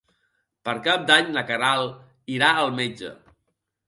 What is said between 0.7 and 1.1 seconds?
Cap